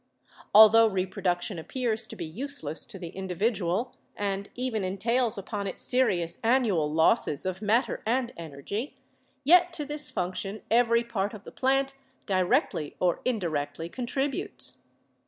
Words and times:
Altho 0.55 0.89
reproduction 0.89 1.59
appears 1.59 2.07
to 2.07 2.15
be 2.15 2.25
useless 2.25 2.85
to 2.87 2.97
the 2.97 3.09
individual 3.09 3.93
and 4.15 4.49
even 4.55 4.83
entails 4.83 5.37
upon 5.37 5.67
it 5.67 5.79
serious 5.79 6.39
annual 6.43 6.91
losses 6.91 7.45
of 7.45 7.61
matter 7.61 8.01
and 8.03 8.31
energy, 8.35 8.97
yet 9.43 9.71
to 9.73 9.85
this 9.85 10.09
function 10.09 10.63
every 10.71 11.03
part 11.03 11.35
of 11.35 11.43
the 11.43 11.51
plant 11.51 11.93
directly 12.25 12.95
or 12.99 13.19
indi 13.25 13.45
rectly 13.45 13.91
contributes. 13.91 14.79